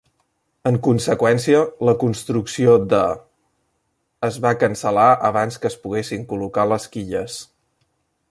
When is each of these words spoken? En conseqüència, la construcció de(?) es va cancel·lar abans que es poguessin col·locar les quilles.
En 0.67 0.77
conseqüència, 0.85 1.59
la 1.89 1.93
construcció 2.03 2.73
de(?) 2.93 3.01
es 4.29 4.41
va 4.47 4.55
cancel·lar 4.65 5.07
abans 5.31 5.61
que 5.65 5.71
es 5.73 5.79
poguessin 5.87 6.27
col·locar 6.33 6.69
les 6.73 6.89
quilles. 6.97 7.37